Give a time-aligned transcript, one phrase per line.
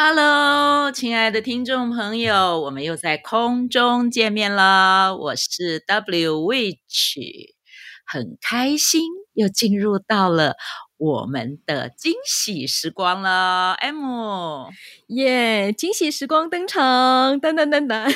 [0.00, 5.16] Hello，亲爱的听众朋友，我们又在空中见面了。
[5.16, 7.16] 我是 W Witch，
[8.06, 9.02] 很开心
[9.34, 10.54] 又进入到了
[10.98, 13.72] 我们的惊喜时光了。
[13.72, 14.68] M，
[15.08, 18.14] 耶，惊喜时光登场，噔噔噔噔。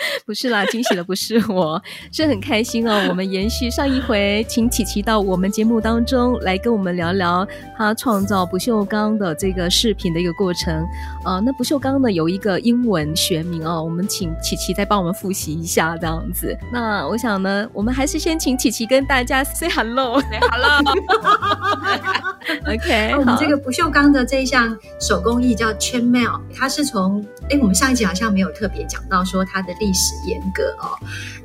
[0.26, 1.82] 不是啦，惊喜的不是我，
[2.12, 3.06] 是很开心哦。
[3.08, 10.86] 我们延续上一回，请琪琪到我们节目当中来跟我们聊聊他创造不锈钢的这个视频的一个过程。
[11.24, 16.56] 呃，那不锈钢呢有一个英文学名哦，我们请琪琪再帮我们复习一下这样子。
[16.72, 20.80] 那我想呢，我们还是先请琪琪跟大家 say hello，say hello。
[22.66, 30.96] OK，我们这个不锈钢的这一项手工艺叫 chainmail，它是从哎，我们上一集好像没有特别讲到说它的历史严格哦，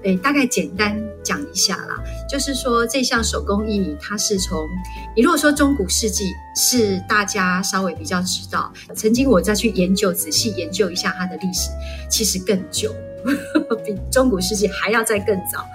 [0.03, 4.67] 诶，大概简单讲一下啦，就是说这项手工艺它是从
[5.15, 11.69] 你如果说中古世纪是大家稍微比较知道，曾经我再去研究仔细研究一下它的历史，
[12.09, 12.93] 其实更久，
[13.85, 15.65] 比中古世纪还要再更早。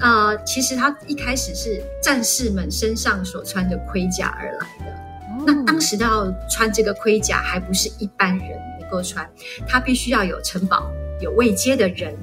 [0.00, 4.92] 呃，其实它一开始是战士们身上所穿的盔甲而来的。
[5.30, 8.48] 哦、那当时要穿这个盔甲，还不是一般人
[8.80, 9.28] 能够穿，
[9.66, 10.88] 他必须要有城堡、
[11.20, 12.14] 有位阶的人，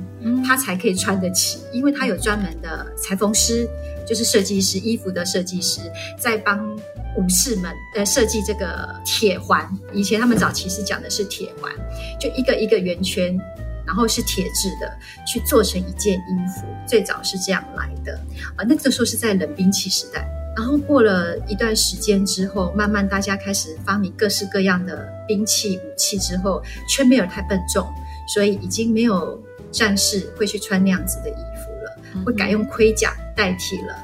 [0.45, 1.59] 他才可以穿得起。
[1.71, 3.67] 因为他有专门的裁缝师，
[4.07, 5.81] 就是设计师，衣服的设计师，
[6.19, 6.75] 在帮
[7.17, 9.67] 武士们呃设计这个铁环。
[9.93, 11.71] 以前他们早期是讲的是铁环，
[12.19, 13.39] 就一个一个圆圈。
[13.87, 14.91] 然后是铁制的，
[15.27, 18.19] 去做成一件衣服，最早是这样来的
[18.55, 18.65] 啊。
[18.67, 20.27] 那个时候是在冷兵器时代，
[20.57, 27.87] 然后过了一段时间之后，慢慢大家开始发明各式各样的兵器武器之后，chainmail 太笨重，
[28.27, 29.41] 所以已经没有
[29.71, 33.95] 战士会去穿那样子的衣服了，会改用盔甲代替了。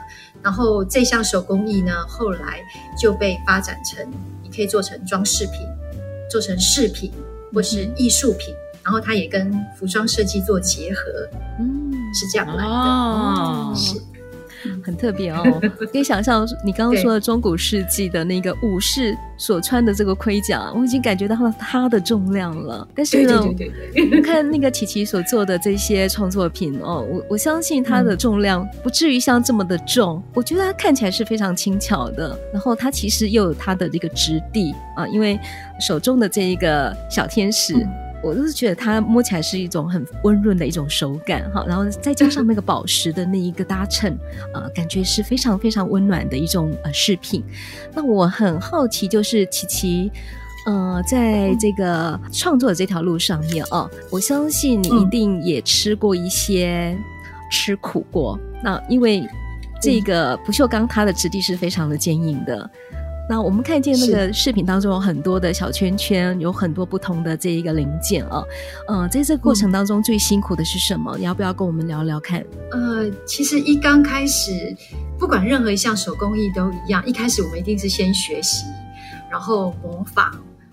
[0.42, 2.60] 然后这项手工艺呢，后来
[3.00, 4.12] 就被发展成
[4.42, 5.68] 你可以做成装饰品，
[6.30, 7.12] 做成饰品
[7.54, 8.54] 或是艺术品。
[8.84, 11.04] 然后它也跟服装设计做结合，
[11.60, 14.02] 嗯，是这样来的，哦，是，
[14.84, 15.62] 很特别哦。
[15.92, 22.88] 可以想象你刚刚说的中古世纪的那个武士所穿的这个盔甲，我已经感觉到了它的重量了。
[22.96, 23.44] 但是呢，
[24.24, 30.22] 看那个琪琪所做的这些创作品哦，我我相信它的重量不至于像这么的重。
[30.34, 35.40] 我觉得它看起来是非常轻巧的，然后它其实又有它的这个质地啊，因为
[35.80, 37.74] 手中的这一个小天使。
[37.76, 37.90] 嗯
[38.24, 44.18] 我就是觉得它摸起来是一种很温润的一种手感哈，然后再加上那个宝石的那一个搭衬，
[44.54, 47.44] 呃，感觉是非常非常温暖的一种呃饰品。
[47.94, 50.12] 那我很好奇，就是琪琪，
[50.66, 56.96] 呃，在这个创作的这条路上面哦，我相信你一定也吃过一些
[57.52, 58.40] 吃苦过。
[58.64, 59.28] 那因为
[59.82, 62.70] 这个不锈钢它的质地是非常的坚硬的。
[63.32, 68.44] 那我们看见那个视频当中有很多的小圈圈，有很多不同的这一个零件啊，
[68.90, 71.16] 呃，在这个过程当中最辛苦的是什么？
[71.18, 72.46] 你要不要跟我们聊聊看？
[72.72, 74.52] 呃，其实一刚开始，
[75.18, 78.66] 不管任何一项手工艺都一样，一开始我们一定是先学习，
[79.32, 80.26] 然后模仿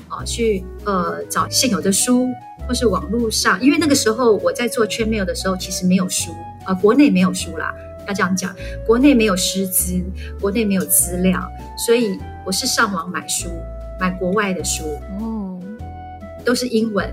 [0.09, 2.27] 啊，去呃找现有的书
[2.67, 6.33] 或是网络上，因为那个时候我在做 chainmail 的时候，其实没有书
[6.65, 7.73] 啊，呃，国内没有书啦。
[8.09, 8.53] 要这样讲，
[8.87, 10.03] 国内没有师资，
[10.41, 11.47] 国内没有资料，
[11.87, 12.19] 所以
[12.49, 13.51] 我是上网买书，
[14.01, 14.83] 买国外的书，
[15.21, 15.61] 哦，
[16.47, 17.07] 都是英文，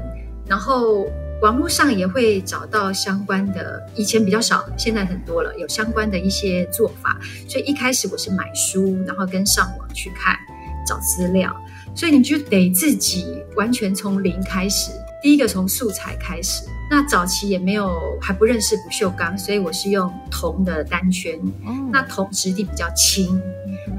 [0.47, 1.06] 然后
[1.41, 7.19] 网络上也会找到相关的，以前比较少，现在很多了，有相关的一些做法，
[7.50, 10.38] 所以一开始我是买书，然后跟上网去看，
[10.88, 11.53] 找资料，
[11.94, 14.90] 所以你就得自己完全从零开始，
[15.22, 16.64] 第一个从素材开始。
[16.90, 21.37] 那早期也没有还不认识不锈钢，所以我是用铜的单圈。
[21.67, 23.41] 嗯、那铜质地比较轻，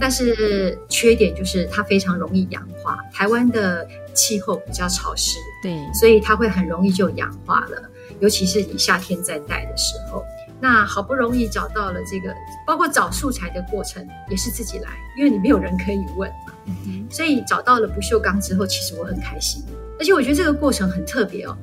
[0.01, 2.99] 但是缺点就是它非常容易氧化。
[3.13, 7.83] 台湾的气候比较潮湿，对，所以它会很容易就氧化了。
[8.21, 10.25] 尤其是你夏天在戴的时候，
[10.59, 12.35] 那好不容易找到了这个，
[12.67, 16.53] 包括找素材的过程也是自己来，因为你没有人可以问嘛。
[16.67, 19.63] 嗯、所以找到了不锈钢之后，其实我很开心，
[19.99, 21.57] 而且我觉得这个过程很特别哦。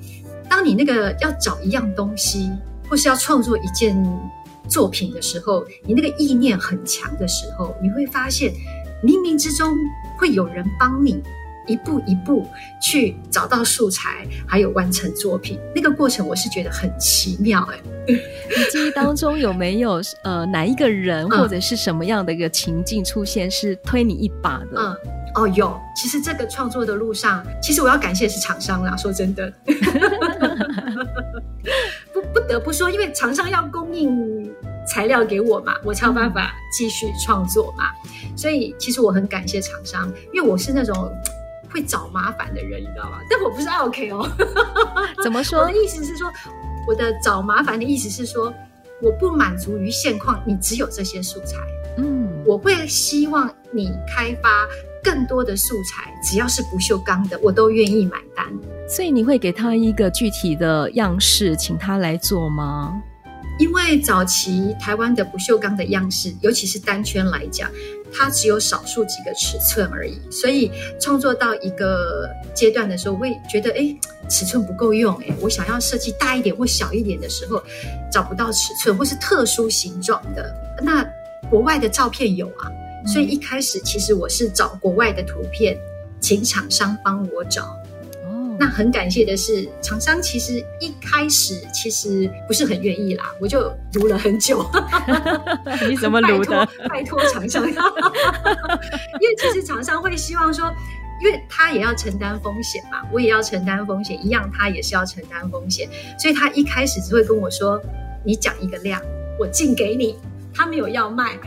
[0.48, 2.52] 当你那个要找一样东西，
[2.88, 3.96] 或是要创作一件
[4.68, 8.52] 作品的时候，你那个意念很强的时候，你会发现
[9.04, 9.76] 冥冥之中
[10.18, 11.22] 会有人帮你，
[11.68, 12.48] 一步一步
[12.82, 15.60] 去找到素材，还有完成作品。
[15.76, 17.80] 那个过程我是觉得很奇妙哎。
[18.06, 18.16] 你
[18.70, 24.76] 记忆当中有没有呃哪一个人或者是什么样的一个情境出现是推你一把的？
[24.76, 24.98] 嗯，
[25.36, 25.80] 哦有。
[25.96, 28.98] 其实这个创作的路上，其实我要感谢是厂商啦。
[28.98, 29.54] 说真的，
[32.12, 34.33] 不不得不说，因为厂商要供应
[34.94, 37.86] 材料给我嘛，我才有办法继续创作嘛。
[38.38, 41.12] 所以其实我很感谢厂商，因为我是那种。
[41.74, 43.18] 会找麻烦的人，你知道吗？
[43.28, 44.30] 但我不是 OK 哦。
[45.24, 45.62] 怎么说？
[45.62, 46.32] 我的意思是说，
[46.88, 48.54] 我的找麻烦的意思是说，
[49.02, 51.58] 我不满足于现况，你只有这些素材。
[51.98, 54.68] 嗯，我会希望你开发
[55.04, 58.46] 更多的素材，只要是不锈钢的，我都愿意买单。
[58.88, 63.02] 所以你会给他一个具体的样式，请他来做吗？
[63.60, 67.70] 因为早期台湾的不锈钢的样式，尤其是单圈来讲，
[68.12, 73.96] 它只有少数几个尺寸而已，所以创作到一个阶段的时候，我会觉得，哎，
[74.28, 77.62] 尺寸不够用，哎，我想要设计大一点或小一点的时候，
[78.12, 80.54] 找不到尺寸或是特殊形状的。
[80.82, 81.08] 那
[81.50, 82.72] 国外的照片有啊，
[83.06, 85.78] 所以一开始其实我是找国外的图片，
[86.20, 87.78] 请厂商帮我找。
[88.64, 94.66] 那很感谢的是，厂商其实一开始其实不是很愿意啦，我就读了很久。
[95.90, 96.66] 你怎么读的？
[96.88, 100.74] 拜托厂商，因为其实厂商会希望说，
[101.22, 107.78] 因为他也要承担风险嘛，我也要承担风险，一样他也是要承担风险，所以他一开始只会跟我说
[108.24, 109.02] ：“你讲一个量，
[109.38, 110.18] 我进给你。”
[110.56, 111.38] 他没有要卖，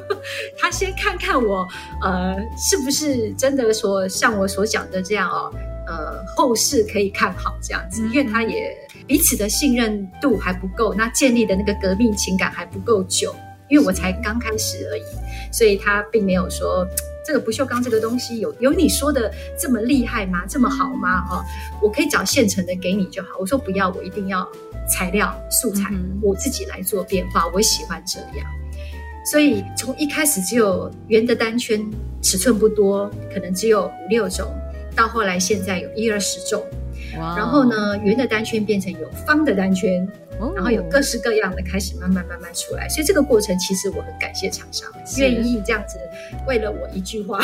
[0.56, 1.68] 他先看看我，
[2.00, 5.52] 呃，是不是真的说像我所讲的这样哦。
[5.86, 8.76] 呃，后市可以看好这样子，因为他也
[9.06, 13.34] 彼此的信任度还不够，那建立的那个革命情感还不够久，
[13.68, 15.02] 因为我才刚开始而已，
[15.52, 16.86] 所以他并没有说
[17.24, 20.44] 这个不锈钢这个东西有有你说的这么厉害吗？
[20.48, 21.24] 这么好吗？
[21.30, 21.44] 哦，
[21.82, 23.28] 我可以找现成的给你就好。
[23.40, 24.46] 我说不要，我一定要
[24.88, 25.90] 材料素材，
[26.20, 28.46] 我自己来做变化，我喜欢这样。
[29.24, 31.88] 所以从一开始只有圆的单圈，
[32.20, 34.52] 尺寸不多，可能只有五六种。
[34.94, 36.64] 到后来，现在有一二十种
[37.14, 40.08] 然后呢，圆的单圈变成有方的单圈
[40.40, 40.56] ，oh.
[40.56, 42.88] 然后有各式各样的开始慢慢慢慢出来。
[42.88, 45.98] 所以这个过程其实我很感谢厂商愿意这样子
[46.46, 47.38] 为了我一句话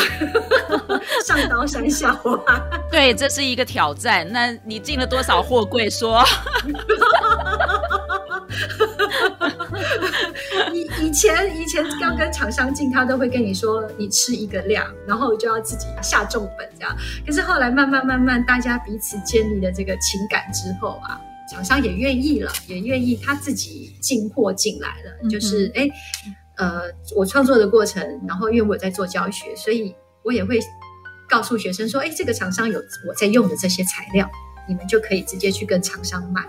[1.23, 2.43] 上刀山下火。
[2.91, 4.27] 对，这是一个挑战。
[4.31, 5.87] 那你进了多少货柜？
[5.89, 6.23] 说。
[11.01, 16.95] 以以前以前刚跟厂商进，他都会跟你说，你吃一个量，然后就要自己下重本这样。
[17.25, 21.19] 可是后来慢慢慢慢，大家彼此建立了这个情感之后啊，
[21.51, 25.17] 厂商也愿意了，也愿意他自己进货进来了。
[25.23, 25.89] 嗯、就是哎，
[26.57, 26.83] 呃，
[27.15, 30.59] 我创作的过程，然后因为我在做教学，所以我也会
[31.27, 34.29] 告诉学生说，哎，这个厂商有我在用的这些材料，
[34.67, 36.45] 你们就可以直接去跟厂商买。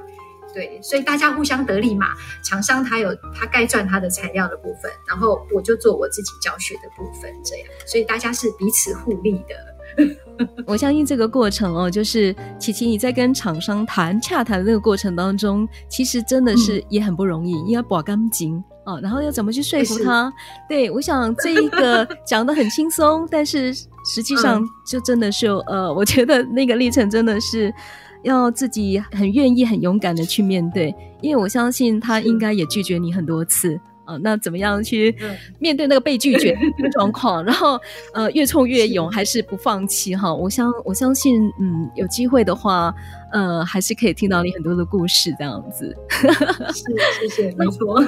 [0.55, 2.09] 对，所以大家互相得利嘛。
[2.43, 7.67] 厂商他有他该赚他的材料的部分，然后我就做我自己教学的部分，这样。
[7.87, 9.55] 所以大家是彼此互利的。
[10.67, 20.27] 我相信这个过程哦，就是琪琪你在跟厂商谈洽谈的那个过程当中，其实真的是也很不容易，因为把钢筋哦，然后要怎么去说服他？
[20.29, 20.33] 是
[20.69, 27.73] 对，我想这一个 讲的很轻松，但是实际上就真的是呃，我觉得那个历程真的是。
[28.23, 34.17] 要自己很愿意、很勇敢的去面对，因为我相信他应该也拒绝你很多次啊。
[34.23, 35.15] 那怎么样去
[35.59, 37.43] 面对那个被拒绝 的状况？
[37.45, 37.81] 然后
[38.13, 40.35] 呃，越挫越勇，还是不放弃哈？
[40.35, 42.95] 我相我相信，嗯，有机会的话，
[43.33, 45.97] 呃，还是可以听到你很多的故事这样子。
[46.11, 48.03] 是，谢谢， 没错。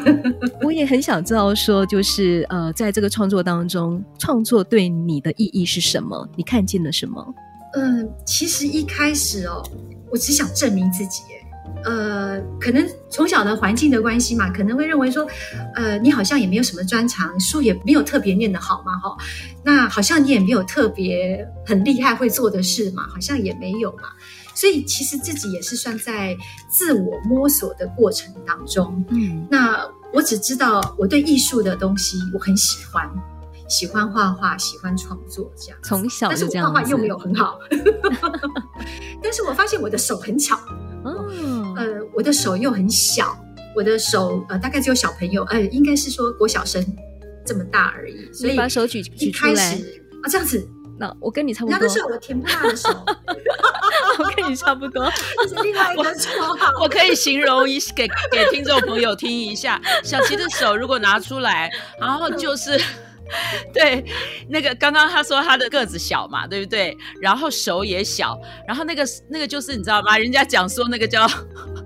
[0.63, 6.29] 我也很想知道说，就是呃，在这个创作当中，创作对你的意义是什么？
[6.37, 7.35] 你看见了什么？
[7.75, 9.63] 嗯，其实一开始哦。
[10.12, 11.23] 我只想证明自己，
[11.85, 15.26] 呃，可能从小的环境的关系嘛，可能会认为说，
[15.75, 19.16] 呃，你好像也没有什么专长，书也没有特别念得好嘛，哈，
[19.64, 24.11] 那好像你也没有特别很厉害会做的事嘛，好像也没有嘛，
[24.54, 26.37] 所以其实自己也是算在
[26.71, 33.11] 自我摸索的过程当中，嗯，那我只知道我对艺术的东西我很喜欢。
[33.73, 36.71] 喜欢画画，喜欢创作，这样从小就这样。
[36.75, 37.59] 但是我画画又没有很好，
[39.23, 40.57] 但是我发现我的手很巧，
[41.05, 41.25] 哦，
[41.76, 43.35] 呃，我的手又很小，
[43.75, 46.85] 我的手呃大概只有小朋友，呃，应该是说国小生
[47.47, 48.31] 这么大而已。
[48.31, 49.73] 所以把手举举出来
[50.23, 51.79] 啊，这样子，那我跟你差不多。
[51.79, 52.91] 那都是我甜不辣的手，
[54.21, 55.11] 我跟你差不多。
[55.38, 62.79] 这是另外一个绰号，我 可以形容一给给听众朋友听一下，小琪的手如果拿出来，然后就是。
[63.73, 64.05] 对，
[64.49, 66.97] 那个刚刚他说他的个子小嘛，对不对？
[67.21, 70.19] 然后手也小，然后那个那个就是你知道吗？
[70.19, 71.27] 人家讲说那个叫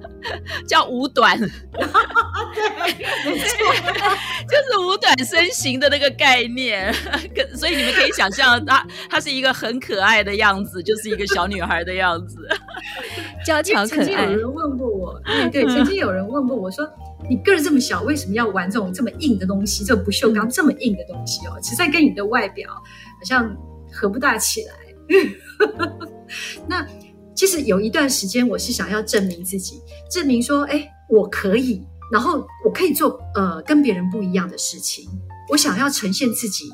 [0.66, 1.48] 叫五短， 对，
[4.48, 6.92] 就是五短身形的那个概念。
[7.54, 12.48] 所以你们可以想象，她她是一个很可爱的样子，就是一个小女孩的样子，
[13.44, 13.86] 娇巧可爱。
[13.86, 15.20] 曾经有人问过我，
[15.52, 16.84] 对，曾经有人问过我说。
[17.28, 19.84] 你个儿这么小，为什么要玩这种这么硬的东西？
[19.84, 23.56] 这个不锈钢这么硬的东西哦，实在跟你的外表好像
[23.92, 24.74] 合不大起来。
[26.66, 26.86] 那
[27.34, 29.80] 其实有一段时间，我是想要证明自己，
[30.10, 35.08] 证明说，哎，我可以，然后我可以做呃跟别人不一样的事情。
[35.50, 36.64] 我想要呈现自己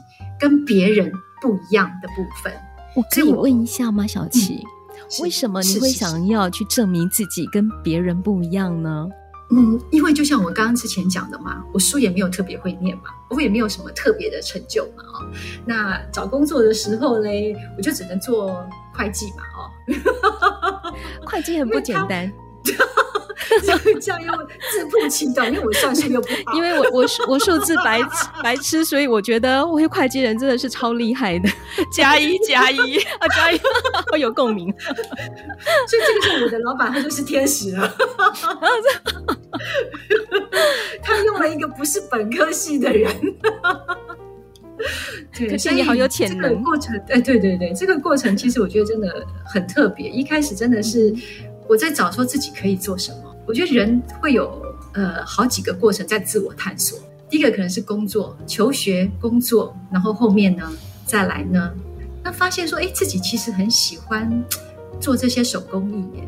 [0.40, 2.52] 跟别人不一样的部分。
[2.94, 4.64] 我可以问一下吗，小琪？
[4.64, 9.08] 嗯，为什么你会想要去证明自己跟别人不一样呢？
[9.54, 15.26] 嗯，因为就像我刚刚之前讲的嘛，我书也没有特别会念嘛，我也没有什么特别的成就嘛，哦，
[15.66, 20.94] 那找工作的时候嘞，我就只能做会计嘛，哦，
[21.26, 22.32] 会计很不简单。
[24.00, 24.32] 这样又
[24.70, 26.52] 自曝其短，因为我算数又不好。
[26.56, 28.00] 因为我我我数字白
[28.42, 31.48] 白痴，所以我觉得我会会计人真的是超厉害的。
[31.92, 33.60] 加一加一啊加一，
[34.12, 34.72] 我有共鸣。
[34.78, 37.94] 所以这个是我的老板，他就是天使了。
[41.02, 43.12] 他用了一个不是本科系的人。
[45.32, 46.50] 对，可是你好有潜能。
[46.50, 50.08] 这个过程，对对对对，这个过程其实我觉得真的很特别。
[50.08, 51.14] 一开始真的是
[51.68, 53.18] 我在找说自己可以做什么。
[53.46, 54.60] 我觉得人会有
[54.94, 56.98] 呃好几个过程在自我探索。
[57.28, 60.70] 第一个可能是工作、求学、工作，然后后面呢
[61.06, 61.72] 再来呢，
[62.22, 64.44] 那发现说，哎，自己其实很喜欢
[65.00, 66.24] 做这些手工艺耶。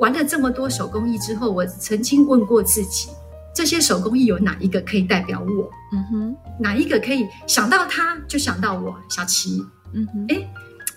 [0.00, 3.10] 那玩了这么多手工艺之后，我曾经问过自己，
[3.54, 5.70] 这些手工艺有哪一个可以代表我？
[5.92, 9.62] 嗯哼，哪一个可以想到他就想到我，小琪？
[9.92, 10.50] 嗯哼，哎，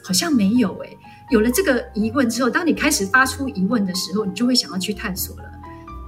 [0.04, 0.90] 好像没有哎。
[1.32, 5.44] 有了这个疑问之后，当你开始发出疑问的时候，你就会想要去探索了。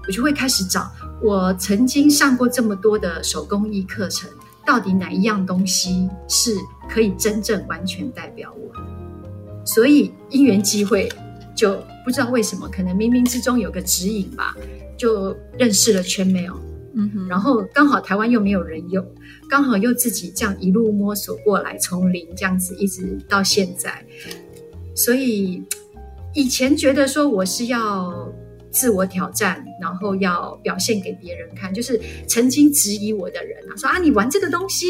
[0.08, 4.30] 我就会开始找我曾经上过这么多的手工艺课程，
[4.66, 6.56] 到底哪一样东西是
[6.88, 8.72] 可以真正完全代表我？
[9.66, 11.10] 所以因缘机会，
[11.56, 14.56] 就不知道为什么，可能冥冥之中有个指引吧，
[14.98, 16.56] 就认识了 Chainmail。
[16.98, 19.06] 嗯哼，然后刚好台湾又没有人用，
[19.50, 24.02] 刚好又自己这样一路摸索过来，从零这样子一直到现在。
[24.96, 25.62] 所以
[26.34, 28.32] 以前觉得说我是要
[28.72, 34.86] 自我挑战，然后要表现给别人看，就是曾经质疑我的人啊，说啊，你玩这个东西，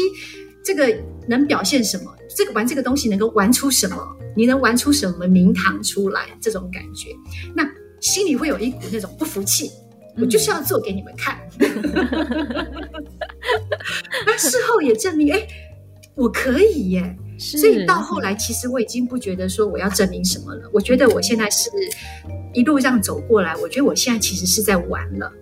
[0.66, 0.92] 这个
[1.28, 2.12] 能表现什么？
[2.36, 3.96] 这个玩这个东西能够玩出什么？
[4.36, 6.26] 你能玩出什么名堂出来？
[6.40, 7.10] 这种感觉，
[7.54, 7.64] 那
[8.00, 9.70] 心里会有一股那种不服气，
[10.18, 11.38] 我就是要做给你们看。
[14.26, 15.46] 那事后也证明，哎，
[16.16, 17.16] 我可以耶。
[17.38, 20.68] 所以到后来，其实我已经不觉得说我要证明什么了。
[20.72, 21.70] 我觉得我现在是
[22.52, 25.32] 一路这样走过来，我觉得我现在其实是在玩了，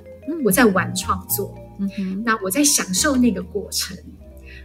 [0.44, 1.54] 我在玩创作。
[1.80, 3.96] 嗯哼，那我在享受那个过程，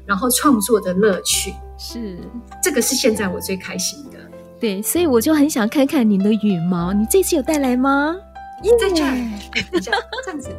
[0.10, 2.18] 然后创作的乐趣是
[2.64, 4.18] 这个是现在我最开心的。
[4.60, 8.16] 对，所以我就很想看看你的羽毛，你这次有带来吗？
[8.80, 9.16] 在这儿，
[9.80, 10.50] 这样子。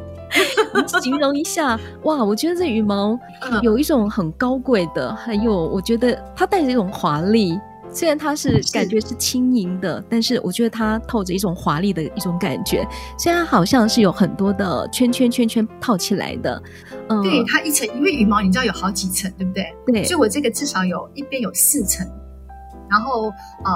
[1.03, 3.19] 形容一下哇，我觉得这羽毛
[3.61, 7.59] 有一种很高贵的，还有我觉得它带着一种华丽。
[7.93, 12.87] 虽然它是感觉是轻盈的，是但是我觉得它透着一种华丽的一种感觉。
[13.17, 16.61] 虽然好像是有很多的圈圈圈圈套起来的，
[17.09, 19.75] 嗯，对，它一层，因为羽毛你知道有好几层，对不对？
[19.85, 22.07] 对，所以我这个至少有一边有四层，
[22.89, 23.25] 然后
[23.63, 23.71] 呃，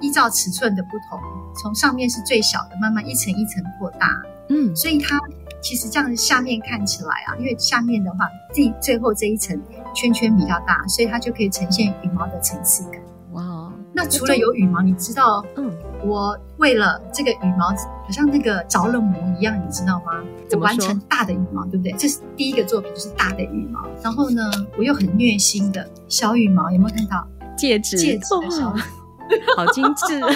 [0.00, 1.18] 依照尺寸的不同，
[1.62, 4.08] 从上面是最小的，慢慢一层一层扩大，
[4.48, 5.20] 嗯，所以它。
[5.62, 9.60] 其实这样下面看起来啊，因为下面的话，第最后这一层
[9.94, 13.00] 圈圈比较大，所以它就可以呈现羽毛的层次感。
[13.96, 14.02] 哇！
[14.02, 15.72] 那除了有羽毛，你知道，嗯，
[16.04, 20.22] 我为了这个羽毛，好像那个着了魔一样，你知道吗？
[20.60, 21.92] 完成大的羽毛，对不对？
[21.92, 23.84] 这是第一个作品，就是大的羽毛。
[24.02, 24.42] 然后呢，
[24.78, 27.26] 我又很虐心的小羽毛，有没有看到
[27.56, 27.96] 戒指？
[27.96, 28.74] 戒指的小，
[29.56, 30.20] 好精致。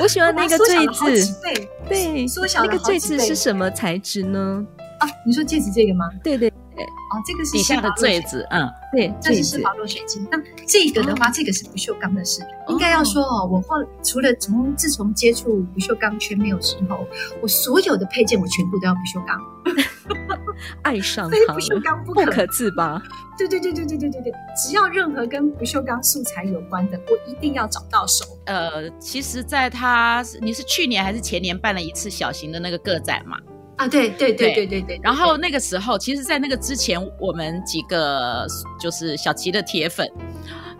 [0.00, 1.40] 我喜欢那个坠子，
[1.88, 4.64] 对，缩小那个坠子是什么材质呢？
[5.00, 6.08] 啊，你说戒指这个吗？
[6.24, 10.26] 对对对，哦，这个是底下的坠子，嗯，对，这是施华洛水晶。
[10.30, 12.48] 那这个的话，这个是不锈钢的饰品。
[12.68, 17.04] 应该要说哦，我后除了从自从接触不锈钢圈没有之后，
[17.42, 19.38] 我所有的配件我全部都要不锈钢。
[20.82, 23.02] 爱上 非不锈钢不可，不可自拔。
[23.38, 28.24] 对对对对对对对对，只要任何跟不锈钢素材有关的，我一定要找到手。
[28.46, 33.38] 呃，其实，在他你是去年还是前年办了一次小型的那个个展嘛？
[33.78, 35.00] 啊，对对对对对对。
[35.02, 38.46] 然后那个时候，其实，在那个之前，我们几个
[38.78, 40.06] 就是小齐的铁粉。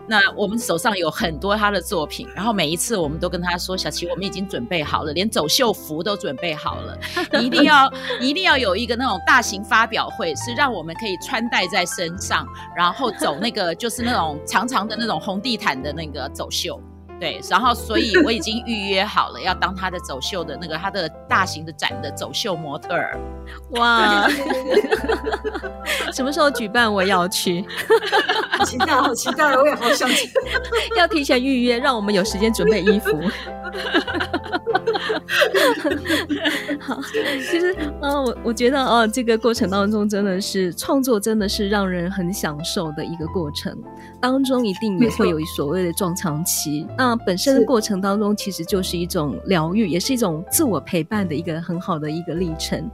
[0.05, 6.97] 那我们手上有很多他的作品，然后每一次我们都跟他说：“小齐，我们已经准备好了，连走秀服都准备好了。
[7.39, 7.87] 你一定要，
[8.19, 12.43] 你一定要有一个那种大型发表会，是让我们可以穿戴在身上，
[12.75, 16.81] 然后走那个就是那种长长的那种红地毯的那个走秀。”
[17.19, 23.19] 对，然后所以我已经预约好了，要当他的走秀的那个他的大型的展的走秀模特儿。
[23.71, 24.27] 哇！
[26.13, 26.91] 什么时候举办？
[26.91, 27.65] 我要去。
[28.57, 30.29] 好期待，好期待，我也好想去。
[30.97, 33.09] 要提前预约，让我们有时间准备衣服。
[36.79, 36.99] 好，
[37.49, 43.75] 其实，呃，我我觉得，哦、呃，这个过程当中真的是创作，真的是让人很享受的一个过程。
[44.21, 52.89] 当中一定也会有所谓的撞墙期，那本身的过程当中，其实就是一种疗愈，也是一种自我陪伴的一个很好的一个历程。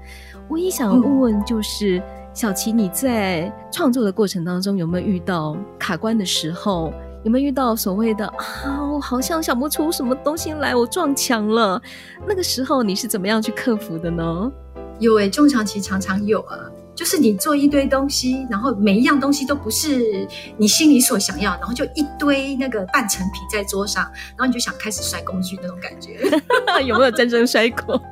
[0.48, 2.04] 我也想问问，就是、嗯、
[2.34, 6.94] 小琪，你在创作的过程当中有没有遇到卡关的时候？
[7.26, 11.82] 有没有遇到所谓的啊，我好像想不出什么东西来，我撞墙了。
[12.28, 14.52] 那个时候你是怎么样去克服的呢？
[15.00, 16.56] 有诶、欸，撞墙期常常有啊，
[16.94, 24.04] 就是你做一堆东西，然后每一样东西都不是你心里所想要，然后就一堆那个半成品在桌上，
[24.38, 26.20] 然后你就想开始摔工具那种感觉，
[26.86, 28.00] 有没有真正摔过？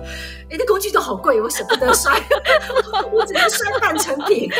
[0.50, 2.12] 哎，那工具都好贵，我舍不得摔，
[3.12, 4.50] 我只能摔半成品。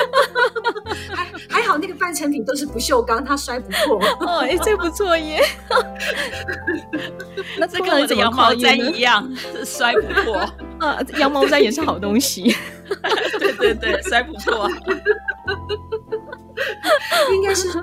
[1.12, 4.00] 还还好，那个半成品都是不锈钢，它摔不破。
[4.20, 5.42] 哦，哎，这不错耶。
[7.58, 9.28] 那这跟我的羊毛毡一样，
[9.64, 10.36] 摔不破。
[10.78, 12.54] 啊，羊毛毡也是好东西。
[13.38, 14.68] 对对对，摔不破。
[17.34, 17.82] 应该是说，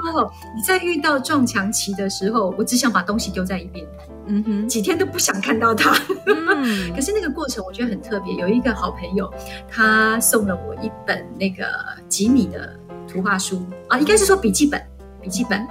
[0.55, 3.85] 你在遇到撞墙期的时候，我只想把东西丢在一边。
[4.29, 5.95] 嗯哼，几天都不想看到它。
[6.25, 8.35] 嗯，可是那个过程我觉得很特别。
[8.35, 9.31] 有一个好朋友，
[9.69, 11.65] 他送了我一本那个
[12.07, 12.77] 吉米的
[13.07, 14.81] 图画书啊，应该是说笔记本，
[15.21, 15.67] 笔记本，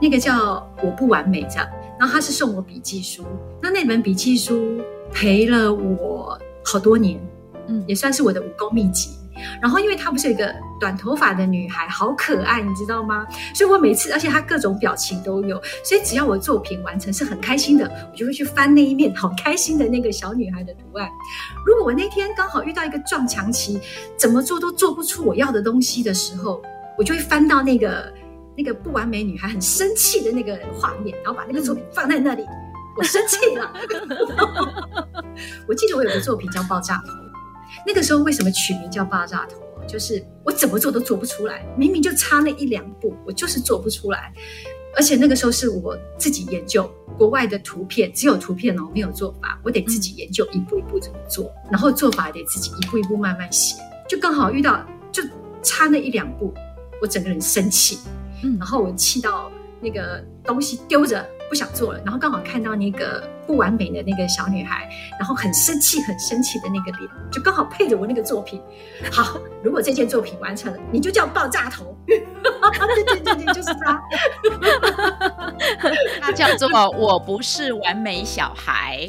[0.00, 1.68] 那个叫《我不完美》这样。
[1.98, 3.24] 然后他是送我笔记书，
[3.62, 4.80] 那那本笔记书
[5.12, 7.20] 陪了我好多年，
[7.68, 9.10] 嗯，也算是我的武功秘籍。
[9.60, 13.26] 然后，因为她不是有一个短头发的女孩，好可爱，你知道吗？
[13.54, 21.08] 所以我每次，而且她各种表情都有，所以只要我作品完成是很开心的，我就会去翻那一面好开心的那个小女孩的图案。
[21.66, 23.80] 如果我那天刚好遇到一个撞墙期，
[24.16, 26.62] 怎么做都做不出我要的东西的时候，
[26.98, 28.12] 我就会翻到那个
[28.56, 32.44] 那个不完美女孩很生气的那个画面，然后把那个作品放在那里，
[32.96, 33.72] 我生气了。
[35.66, 36.94] 我记得我有个作品叫《爆炸》。
[37.86, 39.58] 那个时候为什么取名叫爆炸头？
[39.86, 44.32] 就是我怎么做都做不出来，明明就差那一两步，我就是做不出来。
[44.96, 53.76] 而且那个时候是我自己研究国外的图片，只有图片哦，没有做法，我得自己研究一步一步怎么做，然后做法得自己一步一步慢慢写。
[54.08, 55.22] 就刚好遇到就
[55.62, 56.54] 差那一两步，
[57.02, 57.98] 我整个人生气，
[58.42, 61.28] 嗯，然后我气到那个东西丢着。
[61.54, 64.90] 不想做了，然后刚好看到那个不完美的那个小女孩，
[65.20, 68.60] 然后很生气、很生气的那个脸，就刚好配着我那个作品。
[69.08, 71.96] 好，如果这件作品完成了，你就叫爆炸头。
[72.08, 74.02] 对对对对，就是他。
[76.20, 79.08] 他叫做我不是完美小孩。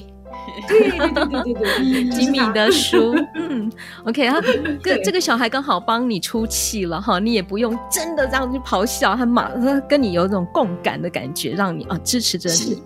[0.67, 3.71] 对对对对对，吉米的书，嗯
[4.05, 4.41] ，OK，啊
[4.81, 12.81] 跟这个小孩刚好帮你出气了哈，你也不用真的这样去咆哮，他马上跟你有一种共感的感觉，让你啊支持着你。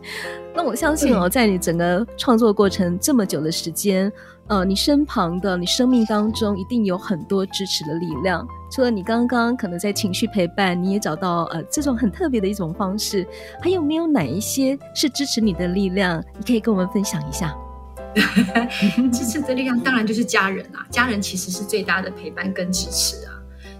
[0.56, 4.12] 那我相信哦，在你整个创作过程这么久的时间，
[4.50, 8.46] 呃，你身旁的你生命当中一定有很多支持的力量。
[8.72, 13.26] 除了你刚刚可能在情绪陪伴，你也找到呃这种很特别的一种方式，
[13.62, 16.24] 还有没有哪一些是支持你的力量？
[16.38, 17.56] 你可以跟我们分享一下。
[19.14, 23.34] 支持的力量当然就是家人啊，家人其实是最大的陪伴跟支持啊。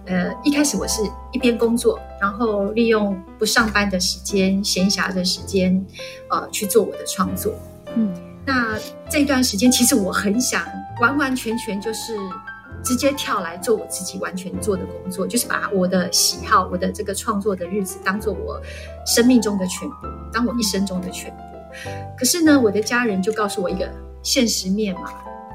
[0.06, 1.02] 呃，一开始我是
[1.32, 5.84] 一边工作，然后利用不上班的时间、闲暇的时间，
[6.30, 7.54] 呃，去做我的创作。
[7.96, 8.12] 嗯，
[8.50, 10.66] 那这段时间其实我很想
[11.00, 12.18] 完完全全就是。
[12.82, 18.58] 直接跳来做我自己完全做的工作，就是把我的喜好、我的这个创作的日子当做我
[19.06, 19.96] 生命中的全部，
[20.32, 21.38] 当我一生中的全部。
[22.18, 23.86] 可是呢，我的家人就告诉我一个
[24.24, 25.12] 现实面嘛，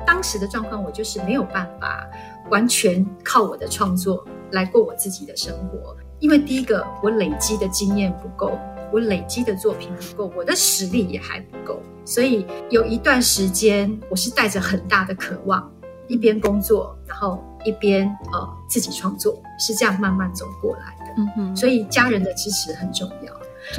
[0.07, 2.07] 当时的状况我就是没有办法
[2.50, 8.59] 完全靠我的创作来过我自己的生活，因为第一个我累积的经验不够，
[8.94, 15.68] 我累积的作品不够，我的实力也还不够，所以有一段时间我是带着很大的渴望。
[16.07, 21.14] 一边工作，然后一边呃自己创作，是这样慢慢走过来的。
[21.16, 23.33] 嗯哼，所以家人的支持很重要。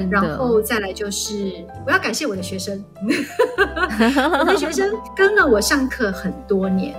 [0.09, 2.83] 然后再来就是，我要感谢我的学生，
[4.39, 6.95] 我的学生跟了我上课很多年，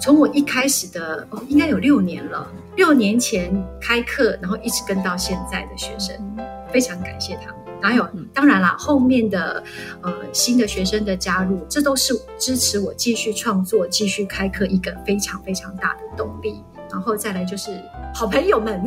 [0.00, 6.16] 从我一开始的哦，应该有六年了，六年前开课，然后一直跟到现在的学生，
[6.72, 7.56] 非常感谢他们。
[7.82, 9.60] 还有，当然啦，后面的
[10.02, 16.62] 呃新的学生的加入，这都是支持我继续创作、继续开课一个非常非常大的动力。
[16.92, 17.70] 然后再来就是
[18.14, 18.84] 好朋友们，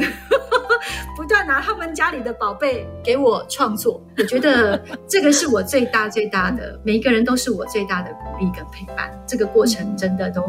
[1.18, 9.12] 不断拿他们家里的宝贝给我创作，我觉得这个是我最大最大的，每一个人都是我最大的鼓励跟陪伴。
[9.26, 10.42] 这个过程真的都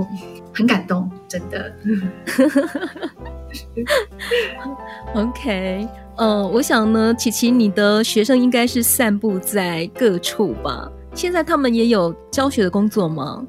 [0.53, 1.73] 很感动，真的。
[5.15, 10.91] OK，呃，我想呢，琪琪，你的学生应该是散布在各处吧？
[11.15, 13.43] 现在他们也有教学的工作吗？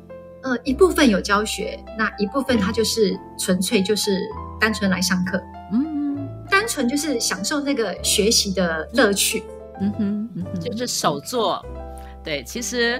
[0.47, 4.17] 呃，一部分有教学，那一部分他就是纯粹就是
[4.61, 5.41] 单纯来上课，
[5.73, 9.43] 嗯，单纯就是享受那个学习的乐趣，
[9.81, 11.63] 嗯哼，嗯哼，就是手作。
[12.23, 12.97] 对，其实，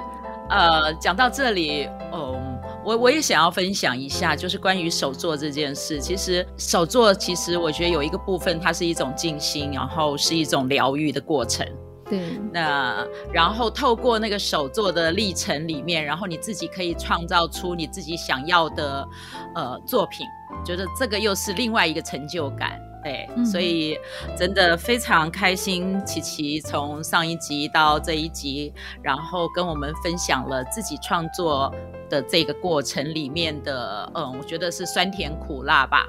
[0.50, 2.38] 呃，讲到这里，哦，
[2.84, 6.02] 我我也想要分享一下，就是关于手作这件事。
[6.02, 11.66] 其实手作，其实我觉得有一个部分，它是一种静心，然后是一种疗愈的过程。
[12.10, 19.08] 对，那然后透过那个手作的历程里面，然后你自己可以创造出你自己想要的
[19.56, 20.26] 呃作品，
[20.66, 23.98] 觉得这个又是另外一个成就感，对，嗯、所以
[24.38, 26.02] 真的非常开心。
[26.06, 31.74] 琪琪从上一集到这一集，然后跟我们分享了自己创作
[32.10, 36.08] 的这个过程里面的，嗯，我觉得是酸甜苦辣吧。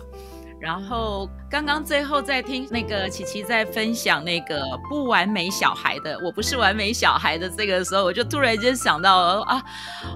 [0.61, 9.63] 然后刚刚最后在听那个琪琪在分享那个不完美小孩的，我不是完美小孩的这个时候，我就突然间想到了啊，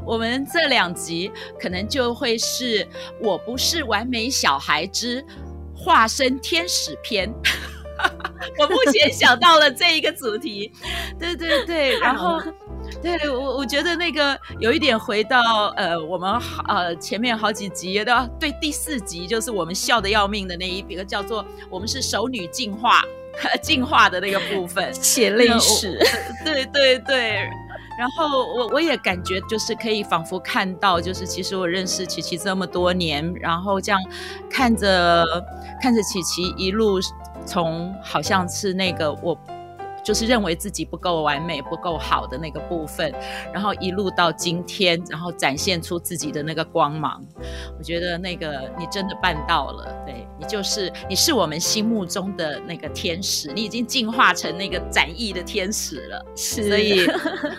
[0.04, 2.86] 我们这两集可能就会是
[3.20, 5.24] 我不是完美小孩之
[5.76, 7.32] 化身天使篇。
[8.58, 10.72] 我目前想到了这一个主题，
[11.18, 12.40] 对对对，然后。
[13.00, 15.40] 对我，我觉得那个有一点回到
[15.76, 16.30] 呃，我们
[16.68, 23.02] 呃前面好几集的，对第四集就是我们笑的要命的那一个叫做我们是熟女进化
[23.62, 24.92] 进化的那个部分。
[24.92, 25.98] 写历史，
[26.44, 27.36] 对对对，
[27.98, 34.00] 然后我我也感觉就是可以仿佛看到，就是其实我认识琪琪这么多年，然后这样
[34.50, 35.24] 看着
[35.80, 37.00] 看着琪琪一路
[37.44, 39.36] 从好像是那个我。
[40.04, 43.12] 就是认为自己不够完美、不够好的那个部分，
[43.52, 47.24] 然后一路到今天，然后展现出自己的那个光芒。
[47.78, 56.24] 我觉得那个你真的办到了，对，你就是你是我们心目中的那个天使，你已经进化成那个展翼的天使了。
[56.36, 57.06] 是，所以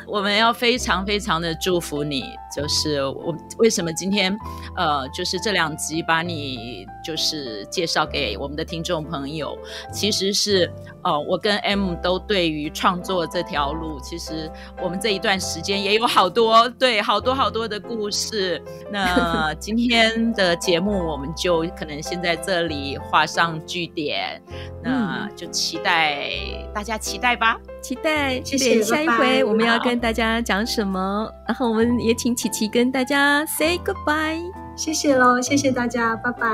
[0.05, 2.23] 我们要非常非常的祝福你。
[2.55, 4.37] 就是我为什么今天
[4.75, 9.57] 呃，就是这两集把你就是介绍给我们的听众朋友，
[9.91, 10.71] 其实是
[11.03, 12.32] 呃，我跟 M 都对。
[12.33, 18.59] 对于创作这条路，其实我们这一段时间也有好多对好多好多的故事。
[18.91, 24.41] 那 今天的节目，我们就可能先在这里画上句点。
[24.81, 26.27] 那就期待
[26.73, 28.41] 大家期待吧，期待。
[28.43, 28.81] 谢谢。
[28.81, 31.29] 下一回我们要跟大家讲什么？
[31.47, 34.41] 然后我们也请琪琪跟大家 say goodbye。
[34.75, 36.47] 谢谢喽，谢谢大家，拜拜，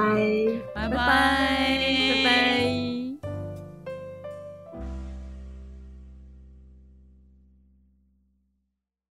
[0.76, 1.80] 拜拜。